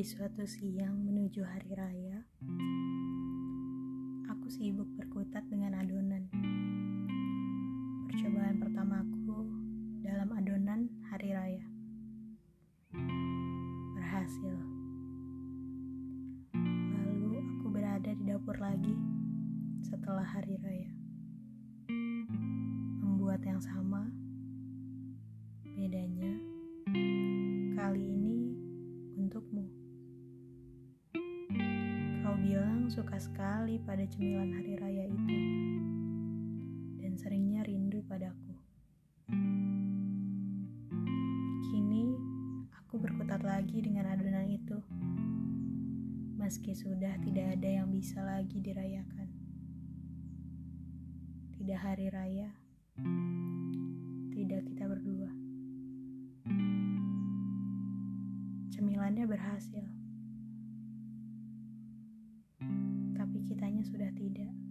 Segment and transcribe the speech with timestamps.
[0.00, 2.24] Di suatu siang menuju hari raya,
[4.32, 6.24] aku sibuk berkutat dengan adonan.
[8.08, 9.44] Percobaan pertamaku
[10.00, 11.64] dalam adonan hari raya.
[13.92, 14.56] Berhasil.
[16.96, 18.96] Lalu aku berada di dapur lagi
[19.84, 20.90] setelah hari raya.
[23.04, 24.08] Membuat yang sama,
[32.40, 35.36] bilang suka sekali pada cemilan hari raya itu,
[37.04, 38.56] dan seringnya rindu padaku.
[41.68, 42.16] Kini
[42.80, 44.80] aku berkutat lagi dengan adonan itu,
[46.40, 49.28] meski sudah tidak ada yang bisa lagi dirayakan.
[51.60, 52.48] Tidak hari raya,
[54.32, 55.28] tidak kita berdua.
[58.72, 59.84] Cemilannya berhasil,
[63.60, 64.69] kitanya sudah tidak.